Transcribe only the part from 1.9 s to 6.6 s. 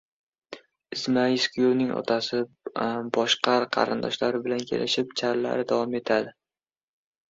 otasi, boshqar qarindoshlari bilan kelishib «charlari» davom etadi.